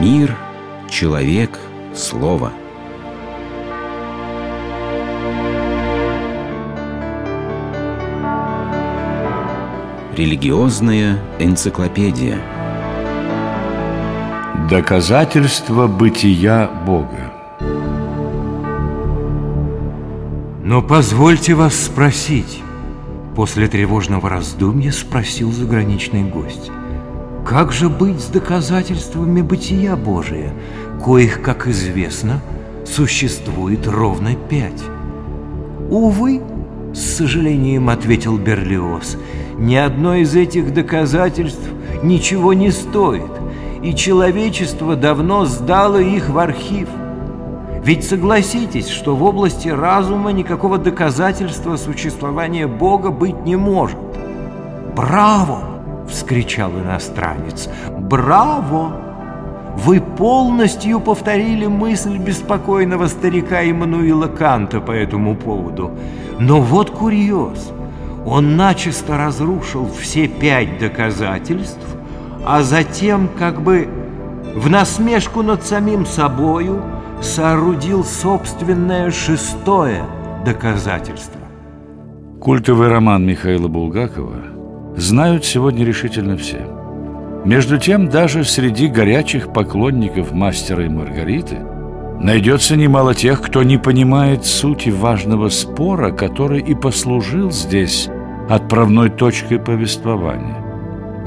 [0.00, 0.34] Мир,
[0.88, 1.50] человек,
[1.94, 2.52] слово.
[10.16, 12.38] Религиозная энциклопедия.
[14.70, 17.34] Доказательство бытия Бога.
[20.64, 22.62] Но позвольте вас спросить,
[23.36, 26.70] после тревожного раздумья спросил заграничный гость.
[27.50, 30.52] Как же быть с доказательствами бытия Божия,
[31.04, 32.40] коих, как известно,
[32.86, 34.80] существует ровно пять?
[35.90, 36.42] Увы,
[36.94, 39.16] с сожалением ответил Берлиоз,
[39.58, 41.68] ни одно из этих доказательств
[42.04, 43.32] ничего не стоит,
[43.82, 46.88] и человечество давно сдало их в архив.
[47.84, 53.98] Ведь согласитесь, что в области разума никакого доказательства существования Бога быть не может.
[54.94, 55.69] Браво!
[56.10, 57.68] Вскричал иностранец.
[57.98, 59.10] «Браво!
[59.76, 65.92] Вы полностью повторили мысль беспокойного старика Иммануила Канта по этому поводу.
[66.38, 67.72] Но вот курьез.
[68.26, 71.96] Он начисто разрушил все пять доказательств,
[72.46, 73.88] а затем как бы
[74.54, 76.82] в насмешку над самим собою
[77.22, 80.04] соорудил собственное шестое
[80.44, 81.40] доказательство.
[82.40, 84.49] Культовый роман Михаила Булгакова
[84.96, 86.66] знают сегодня решительно все.
[87.44, 91.58] Между тем, даже среди горячих поклонников мастера и Маргариты
[92.20, 98.08] найдется немало тех, кто не понимает сути важного спора, который и послужил здесь
[98.48, 100.56] отправной точкой повествования.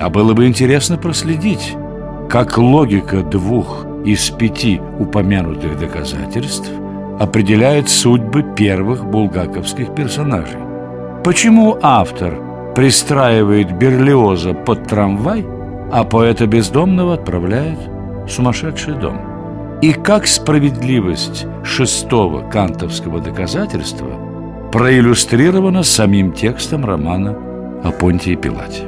[0.00, 1.74] А было бы интересно проследить,
[2.28, 6.70] как логика двух из пяти упомянутых доказательств
[7.18, 10.58] определяет судьбы первых булгаковских персонажей.
[11.24, 12.38] Почему автор–
[12.74, 15.44] пристраивает Берлиоза под трамвай,
[15.92, 17.78] а поэта бездомного отправляет
[18.26, 19.20] в сумасшедший дом.
[19.82, 24.10] И как справедливость шестого кантовского доказательства
[24.72, 27.36] проиллюстрирована самим текстом романа
[27.84, 28.84] о Понтии Пилате.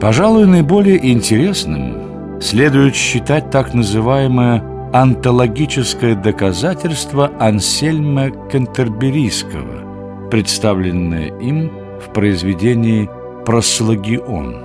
[0.00, 4.62] Пожалуй, наиболее интересным следует считать так называемое
[4.92, 13.08] антологическое доказательство Ансельма Кентерберийского, представленное им в произведении
[13.44, 14.56] «Прослогион».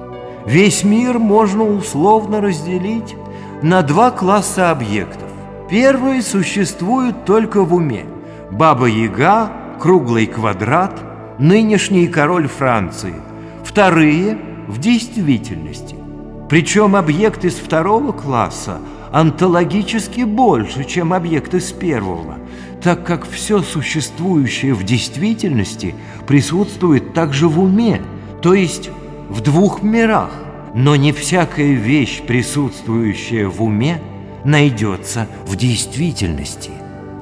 [0.45, 3.15] Весь мир можно условно разделить
[3.61, 5.29] на два класса объектов.
[5.69, 8.05] Первые существуют только в уме.
[8.51, 10.99] Баба-яга, круглый квадрат,
[11.39, 13.15] нынешний король Франции.
[13.63, 16.04] Вторые– в действительности.
[16.49, 18.79] Причем объект из второго класса
[19.11, 22.37] онтологически больше, чем объект из первого,
[22.81, 25.95] так как все существующее в действительности
[26.27, 28.01] присутствует также в уме,
[28.41, 28.89] то есть
[29.29, 30.31] в двух мирах.
[30.73, 34.01] Но не всякая вещь, присутствующая в уме,
[34.43, 36.71] найдется в действительности.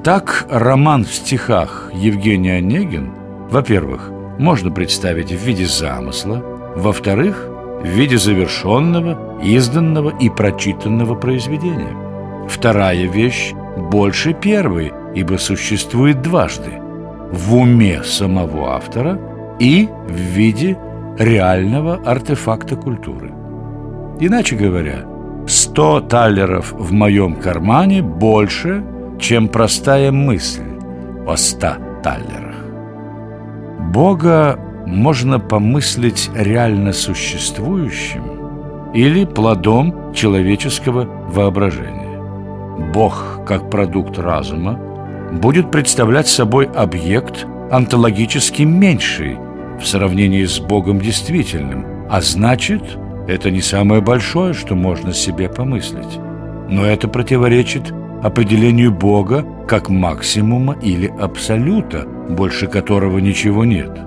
[0.02, 3.12] Так роман в стихах Евгений Онегин,
[3.48, 6.42] во-первых, можно представить в виде замысла,
[6.74, 7.48] во-вторых,
[7.84, 11.94] в виде завершенного, изданного и прочитанного произведения.
[12.48, 16.72] Вторая вещь больше первой, ибо существует дважды–
[17.34, 19.18] в уме самого автора
[19.58, 20.78] и в виде
[21.18, 23.32] реального артефакта культуры.
[24.20, 25.04] Иначе говоря,
[25.46, 28.84] 100 таллеров в моем кармане больше,
[29.18, 30.62] чем простая мысль
[31.26, 31.66] о 100
[32.02, 32.54] таллерах.
[33.92, 38.22] Бога можно помыслить реально существующим
[38.94, 42.20] или плодом человеческого воображения.
[42.92, 44.78] Бог, как продукт разума,
[45.32, 49.36] будет представлять собой объект онтологически меньший
[49.80, 52.82] в сравнении с Богом действительным, а значит,
[53.26, 56.18] это не самое большое, что можно себе помыслить.
[56.68, 57.92] Но это противоречит
[58.22, 63.98] определению Бога как максимума или абсолюта, больше которого ничего нет.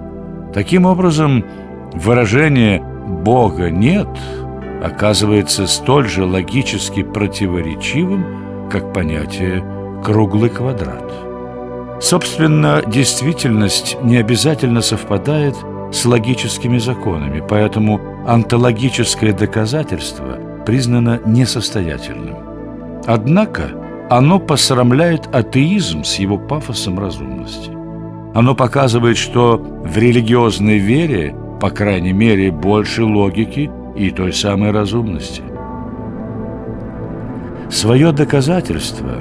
[0.57, 1.45] Таким образом,
[1.94, 4.07] выражение «Бога нет»
[4.83, 9.63] оказывается столь же логически противоречивым, как понятие
[10.04, 11.13] «круглый квадрат».
[12.01, 15.56] Собственно, действительность не обязательно совпадает
[15.92, 23.03] с логическими законами, поэтому онтологическое доказательство признано несостоятельным.
[23.06, 23.74] Однако
[24.10, 27.76] оно посрамляет атеизм с его пафосом разумности.
[28.38, 35.42] Оно показывает, что в религиозной вере, по крайней мере, больше логики и той самой разумности.
[37.72, 39.16] Свое доказательство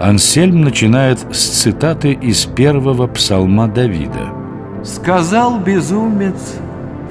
[0.00, 4.30] Ансельм начинает с цитаты из первого псалма Давида.
[4.84, 6.54] «Сказал безумец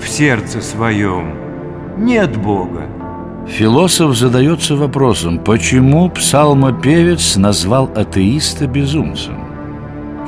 [0.01, 1.33] в сердце своем,
[1.97, 2.83] нет Бога,
[3.49, 9.42] Философ задается вопросом, почему псалмопевец назвал атеиста безумцем?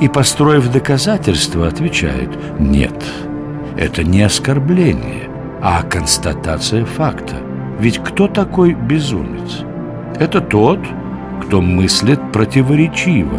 [0.00, 3.04] И, построив доказательства, отвечает «нет».
[3.76, 5.28] Это не оскорбление,
[5.62, 7.36] а констатация факта.
[7.78, 9.64] Ведь кто такой безумец?
[10.18, 10.78] Это тот,
[11.42, 13.38] кто мыслит противоречиво,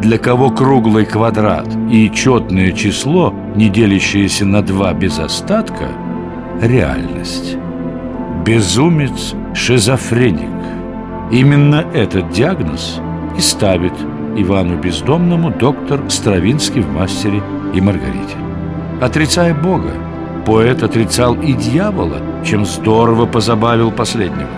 [0.00, 5.88] для кого круглый квадрат и четное число, не делящееся на два без остатка–
[6.62, 7.56] реальность.
[8.44, 10.50] Безумец– шизофреник.
[11.30, 13.00] Именно этот диагноз
[13.36, 13.94] и ставит
[14.36, 17.42] Ивану Бездомному доктор Стравинский в «Мастере
[17.74, 18.36] и Маргарите».
[19.00, 19.92] Отрицая Бога,
[20.44, 24.50] поэт отрицал и дьявола, чем здорово позабавил последнего.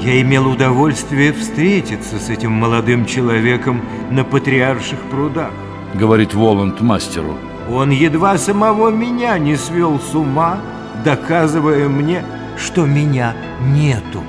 [0.00, 5.50] Я имел удовольствие встретиться с этим молодым человеком на патриарших прудах.
[5.94, 7.36] Говорит Воланд мастеру.
[7.70, 10.58] Он едва самого меня не свел с ума,
[11.04, 12.24] доказывая мне,
[12.56, 14.22] что меня нету.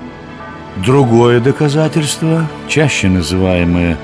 [0.75, 3.97] Другое доказательство, чаще называемое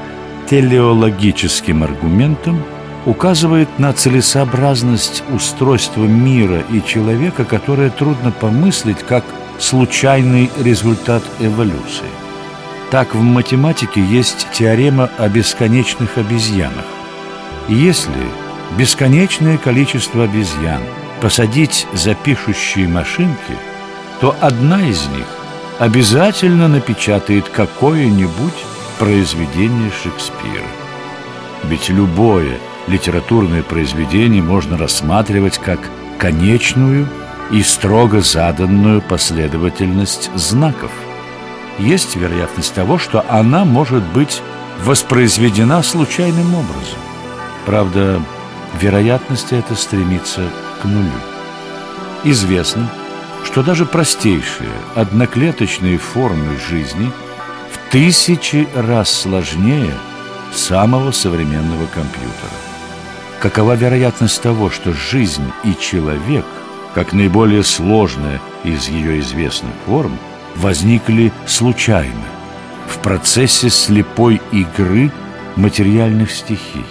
[0.50, 2.64] телеологическим аргументом,
[3.06, 9.24] указывает на целесообразность устройства мира и человека, которое трудно помыслить как
[9.60, 12.10] случайный результат эволюции.
[12.92, 16.86] Так в математике есть теорема о бесконечных обезьянах.
[17.68, 18.12] Если
[18.78, 20.82] бесконечное количество обезьян
[21.22, 23.54] посадить за пишущие машинки,
[24.20, 25.28] то одна из них
[25.78, 28.56] обязательно напечатает какое-нибудь
[29.00, 30.68] произведение Шекспира.
[31.64, 35.80] Ведь любое литературное произведение можно рассматривать как
[36.18, 37.08] конечную
[37.52, 40.92] и строго заданную последовательность знаков.
[41.80, 44.42] Есть вероятность того, что она может быть
[44.84, 47.00] воспроизведена случайным образом.
[47.66, 48.22] Правда,
[48.80, 50.50] вероятность эта стремится
[50.82, 51.10] к нулю.
[52.26, 52.90] Известно,
[53.46, 57.12] что даже простейшие одноклеточные формы жизни
[57.92, 59.94] тысячи раз сложнее
[60.54, 62.58] самого современного компьютера.
[63.42, 66.46] Какова вероятность того, что жизнь и человек–
[66.94, 70.18] как наиболее сложная из ее известных форм,
[70.56, 72.26] возникли случайно,
[72.88, 75.12] в процессе слепой игры
[75.56, 76.86] материальных стихий.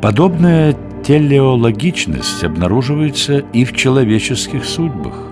[0.00, 5.27] Подобная телеологичность обнаруживается и в человеческих судьбах.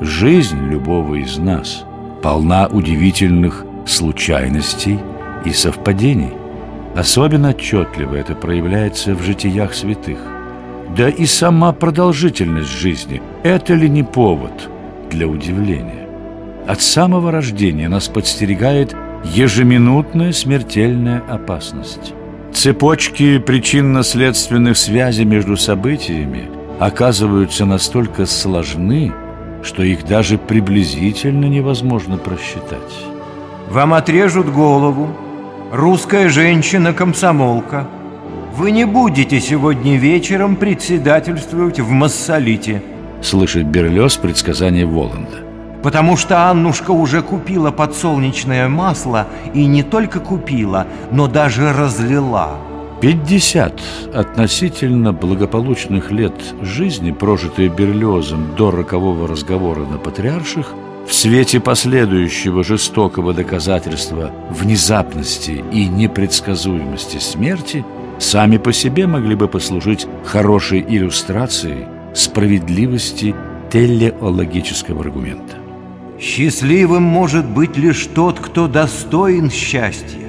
[0.00, 1.84] Жизнь любого из нас
[2.22, 4.98] полна удивительных случайностей
[5.44, 6.32] и совпадений–
[6.98, 10.18] Особенно отчетливо это проявляется в житиях святых.
[10.96, 14.68] Да и сама продолжительность жизни– это ли не повод
[15.08, 16.08] для удивления?
[16.66, 22.14] От самого рождения нас подстерегает ежеминутная смертельная опасность.
[22.52, 26.48] Цепочки причинно-следственных связей между событиями
[26.80, 29.12] оказываются настолько сложны,
[29.68, 32.94] что их даже приблизительно невозможно просчитать.
[33.68, 35.08] Вам отрежут голову,
[35.70, 37.86] русская женщина-комсомолка.
[38.56, 42.82] Вы не будете сегодня вечером председательствовать в Массолите.
[43.20, 45.44] Слышит Берлёс предсказание Воланда.
[45.82, 52.56] Потому что Аннушка уже купила подсолнечное масло и не только купила, но даже разлила.
[53.00, 53.80] 50
[54.14, 60.72] относительно благополучных лет жизни, прожитые Берлиозом до рокового разговора на Патриарших–
[61.08, 67.82] в свете последующего жестокого доказательства внезапности и непредсказуемости смерти
[68.18, 73.34] сами по себе могли бы послужить хорошей иллюстрацией справедливости
[73.72, 75.56] телеологического аргумента.
[76.20, 80.27] Счастливым может быть лишь тот, кто достоин счастья,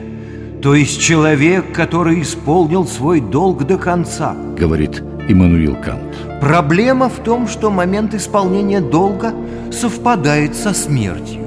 [0.62, 6.18] то есть человек, который исполнил свой долг до конца, говорит Иммануил Кант.
[6.42, 9.34] Проблема в том, что момент исполнения долга
[9.72, 11.42] совпадает со смертью,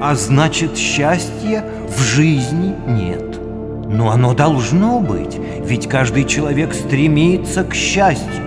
[0.00, 3.38] а значит счастья в жизни нет.
[3.86, 8.44] Но оно должно быть, ведь каждый человек стремится к счастью.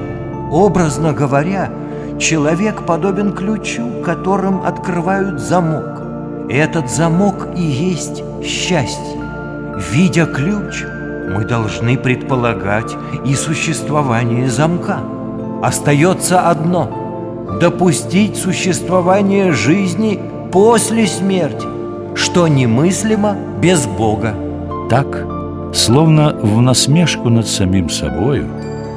[0.52, 1.70] Образно говоря,
[2.20, 6.02] человек подобен ключу, которым открывают замок.
[6.50, 9.17] Этот замок и есть счастье.
[9.78, 10.84] Видя ключ,
[11.30, 14.98] мы должны предполагать и существование замка.
[15.62, 20.20] Остается одно– допустить существование жизни
[20.52, 21.68] после смерти,
[22.16, 24.34] что немыслимо без Бога.
[24.90, 25.28] Так,
[25.76, 28.50] словно в насмешку над самим собою,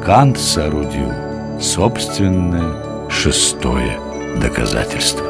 [0.02, 1.12] Кант соорудил
[1.60, 3.98] собственное шестое
[4.40, 5.29] доказательство.